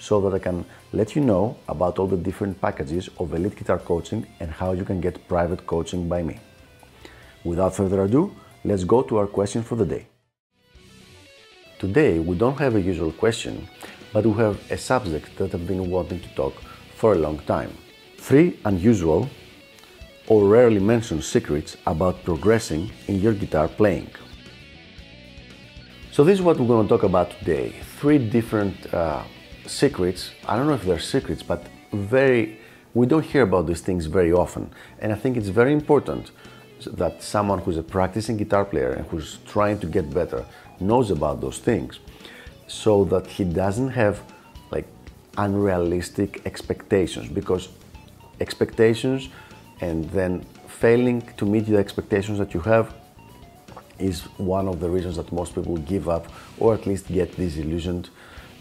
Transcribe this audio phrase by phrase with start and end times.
[0.00, 3.78] so that I can let you know about all the different packages of elite guitar
[3.78, 6.38] coaching and how you can get private coaching by me.
[7.44, 10.06] Without further ado, let's go to our question for the day.
[11.78, 13.68] Today we don't have a usual question,
[14.12, 16.54] but we have a subject that I've been wanting to talk
[16.96, 17.72] for a long time.
[18.18, 19.28] Three unusual
[20.28, 24.10] or rarely mentioned secrets about progressing in your guitar playing.
[26.12, 27.72] So, this is what we're going to talk about today.
[27.98, 29.22] Three different uh,
[29.66, 30.30] secrets.
[30.46, 32.58] I don't know if they're secrets, but very,
[32.94, 34.70] we don't hear about these things very often.
[35.00, 36.30] And I think it's very important
[36.86, 40.44] that someone who's a practicing guitar player and who's trying to get better
[40.80, 42.00] knows about those things
[42.66, 44.22] so that he doesn't have
[44.70, 44.86] like
[45.36, 47.68] unrealistic expectations because
[48.40, 49.28] expectations
[49.80, 52.94] and then failing to meet the expectations that you have
[53.98, 56.26] is one of the reasons that most people give up
[56.58, 58.08] or at least get disillusioned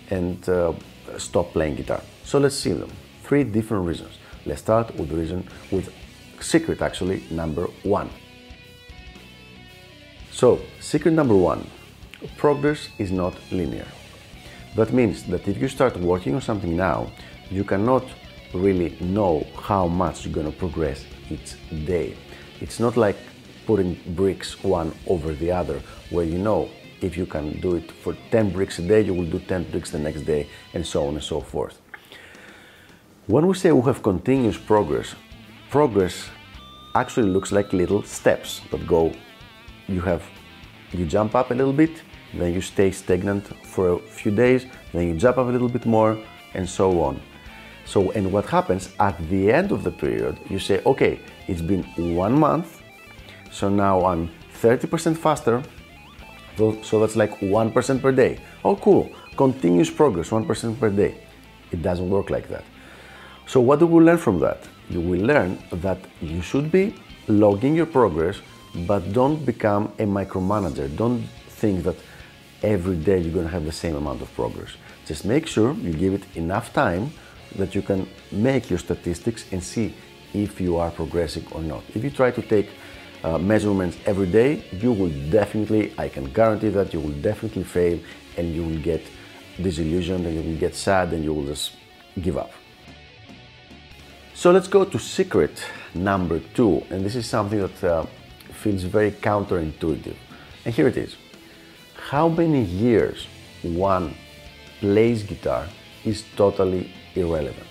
[0.09, 0.73] and uh,
[1.17, 2.01] stop playing guitar.
[2.23, 2.91] So let's see them.
[3.23, 4.17] Three different reasons.
[4.45, 5.93] Let's start with the reason with
[6.39, 8.09] secret actually number one.
[10.31, 11.67] So secret number one,
[12.37, 13.87] progress is not linear.
[14.75, 17.11] That means that if you start working on something now,
[17.49, 18.05] you cannot
[18.53, 22.15] really know how much you're to progress each day.
[22.61, 23.17] It's not like
[23.65, 26.69] putting bricks one over the other, where you know
[27.01, 29.91] if you can do it for 10 bricks a day, you will do 10 bricks
[29.91, 31.79] the next day, and so on and so forth.
[33.27, 35.15] When we say we have continuous progress,
[35.69, 36.29] progress
[36.95, 39.13] actually looks like little steps that go,
[39.87, 40.23] you have,
[40.91, 42.01] you jump up a little bit,
[42.33, 45.85] then you stay stagnant for a few days, then you jump up a little bit
[45.85, 46.17] more,
[46.53, 47.21] and so on.
[47.85, 51.83] So, and what happens at the end of the period, you say, okay, it's been
[52.15, 52.81] one month,
[53.51, 54.29] so now I'm
[54.61, 55.63] 30% faster,
[56.83, 58.39] so that's like 1% per day.
[58.63, 61.15] Oh, cool, continuous progress, 1% per day.
[61.71, 62.63] It doesn't work like that.
[63.47, 64.59] So, what do we learn from that?
[64.89, 66.95] You will learn that you should be
[67.27, 68.41] logging your progress,
[68.87, 70.95] but don't become a micromanager.
[70.95, 71.23] Don't
[71.61, 71.95] think that
[72.61, 74.71] every day you're going to have the same amount of progress.
[75.05, 77.11] Just make sure you give it enough time
[77.55, 79.93] that you can make your statistics and see
[80.33, 81.83] if you are progressing or not.
[81.95, 82.69] If you try to take
[83.23, 87.99] uh, measurements every day, you will definitely, I can guarantee that you will definitely fail
[88.37, 89.01] and you will get
[89.61, 91.73] disillusioned and you will get sad and you will just
[92.21, 92.51] give up.
[94.33, 95.61] So let's go to secret
[95.93, 98.05] number two, and this is something that uh,
[98.53, 100.15] feels very counterintuitive.
[100.63, 101.17] And here it is
[102.09, 103.27] How many years
[103.63, 104.15] one
[104.79, 105.67] plays guitar
[106.05, 107.67] is totally irrelevant.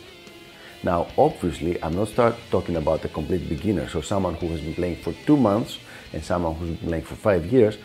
[0.83, 4.75] Now, obviously, I'm not start talking about a complete beginner, so someone who has been
[4.75, 5.79] playing for two months
[6.13, 7.79] and someone who's been playing for five years.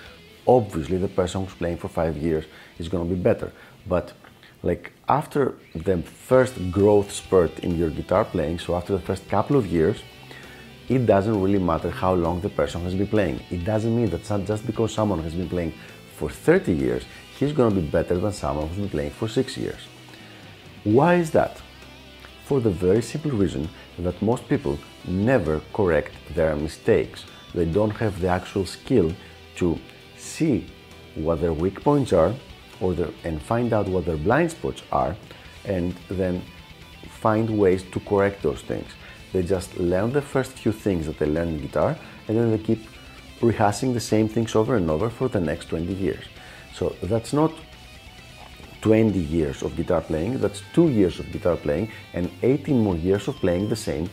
[0.46, 2.46] Obviously, the person who's playing for five years
[2.78, 3.52] is going to be better.
[3.88, 4.14] But
[4.62, 9.58] like after the first growth spurt in your guitar playing, so after the first couple
[9.58, 10.02] of years,
[10.88, 13.40] it doesn't really matter how long the person has been playing.
[13.50, 15.74] It doesn't mean that just because someone has been playing
[16.16, 17.04] for 30 years,
[17.40, 19.82] he's going to be better than someone who's been playing for six years.
[20.84, 21.62] Why is that?
[22.46, 24.78] For the very simple reason that most people
[25.08, 27.24] never correct their mistakes.
[27.54, 29.14] They don't have the actual skill
[29.56, 29.80] to
[30.18, 30.66] see
[31.16, 32.34] what their weak points are
[32.82, 35.16] or their, and find out what their blind spots are
[35.66, 36.42] and then
[37.08, 38.90] find ways to correct those things.
[39.32, 41.98] They just learn the first few things that they learn in guitar
[42.28, 42.82] and then they keep
[43.40, 46.26] rehashing the same things over and over for the next 20 years.
[46.74, 47.54] So that's not
[48.84, 53.30] 20 years of guitar playing, that's two years of guitar playing, and 18 more years
[53.30, 54.10] of playing the same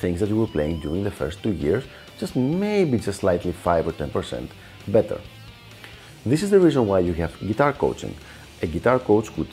[0.00, 1.84] things that you were playing during the first two years,
[2.18, 4.48] just maybe just slightly 5 or 10%
[4.88, 5.18] better.
[6.26, 8.14] This is the reason why you have guitar coaching.
[8.60, 9.48] A guitar coach would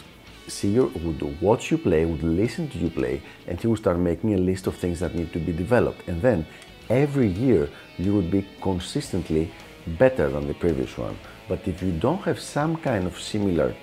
[0.49, 3.97] see your, would watch you play, would listen to you play, and he would start
[3.97, 6.05] making a list of things that need to be developed.
[6.09, 6.45] And then
[6.89, 9.51] every year you would be consistently
[9.97, 11.17] better than the previous one.
[11.47, 13.73] But if you don't have some kind of similar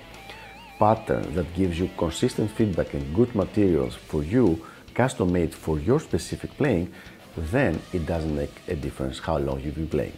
[0.79, 5.99] pattern that gives you consistent feedback and good materials for you, custom made for your
[5.99, 6.91] specific playing,
[7.35, 10.17] then it doesn't make a difference how long you've been playing.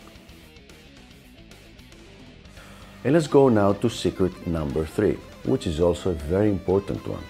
[3.04, 5.18] And let's go now to secret number three.
[5.46, 7.24] which is also a very important one.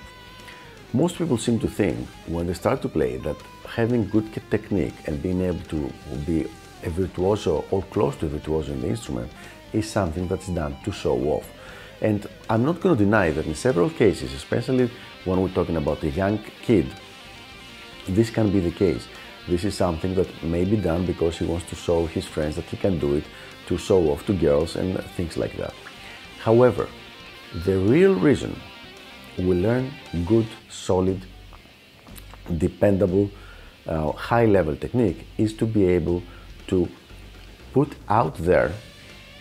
[0.94, 3.38] Most people seem to think when they start to play that
[3.68, 5.92] having good technique and being able to
[6.26, 6.48] be
[6.84, 9.32] a virtuoso or close to a virtuoso in the instrument
[9.74, 11.48] is something that's done to show off.
[12.02, 14.90] And I'm not going to deny that in several cases, especially
[15.26, 16.88] when we're talking about a young kid,
[18.08, 19.08] this can be the case.
[19.48, 22.66] This is something that may be done because he wants to show his friends that
[22.66, 23.24] he can do it,
[23.68, 25.74] to show off to girls and things like that.
[26.40, 26.88] However,
[27.66, 28.56] the real reason
[29.38, 29.92] we learn
[30.26, 31.26] good, solid,
[32.58, 33.30] dependable,
[33.88, 36.22] uh, high level technique is to be able
[36.68, 36.88] to
[37.74, 38.72] put out there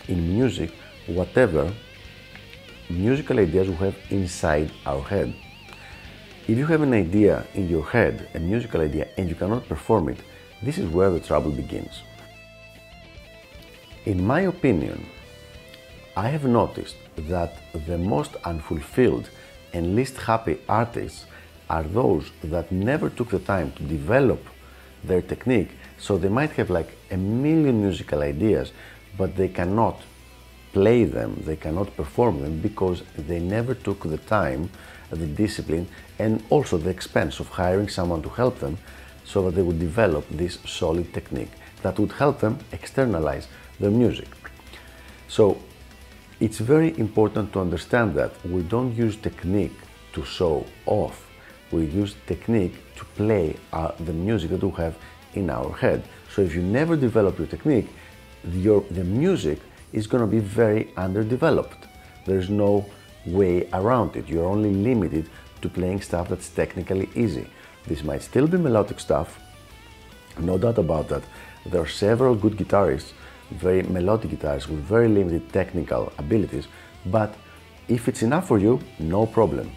[0.08, 0.72] in music
[1.06, 1.72] whatever
[2.90, 5.34] musical ideas we have inside our head.
[6.46, 10.08] If you have an idea in your head, a musical idea, and you cannot perform
[10.08, 10.18] it,
[10.62, 12.02] this is where the trouble begins.
[14.06, 15.04] In my opinion,
[16.16, 19.28] I have noticed that the most unfulfilled
[19.74, 21.26] and least happy artists
[21.68, 24.42] are those that never took the time to develop
[25.04, 25.70] their technique.
[25.98, 28.72] So they might have like a million musical ideas,
[29.18, 30.00] but they cannot
[30.78, 34.70] play them, they cannot perform them because they never took the time,
[35.10, 35.86] the discipline,
[36.20, 38.78] and also the expense of hiring someone to help them
[39.24, 43.48] so that they would develop this solid technique that would help them externalize
[43.80, 44.28] their music.
[45.26, 45.44] So
[46.38, 49.78] it's very important to understand that we don't use technique
[50.12, 51.16] to show off.
[51.72, 54.94] We use technique to play uh, the music that we have
[55.34, 56.04] in our head.
[56.32, 57.88] So if you never develop your technique,
[58.44, 59.58] your, the music
[59.92, 61.86] is going to be very underdeveloped.
[62.26, 62.86] There's no
[63.26, 64.28] way around it.
[64.28, 65.28] You're only limited
[65.62, 67.46] to playing stuff that's technically easy.
[67.86, 69.40] This might still be melodic stuff,
[70.38, 71.22] no doubt about that.
[71.66, 73.12] There are several good guitarists,
[73.50, 76.68] very melodic guitarists with very limited technical abilities,
[77.06, 77.34] but
[77.88, 79.70] if it's enough for you, no problem.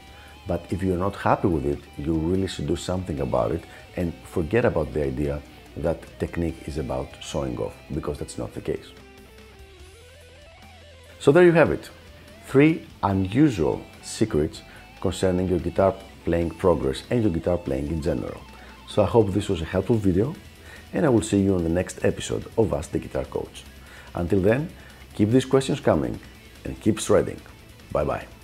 [0.48, 3.64] But if you're not happy with it, you really should do something about it
[3.96, 5.42] and forget about the idea
[5.78, 8.88] that technique is about showing off, because that's not the case.
[11.22, 11.88] So there you have it.
[12.48, 14.64] Three unusual secrets
[15.02, 15.94] concerning your guitar
[16.26, 18.42] playing progress and your guitar playing in general.
[18.90, 20.34] So I hope this was a helpful video
[20.94, 23.64] and I will see you on the next episode of Ask the Guitar Coach.
[24.16, 24.70] Until then,
[25.14, 26.20] keep these questions coming
[26.66, 27.40] and keep shredding.
[27.92, 28.41] Bye bye.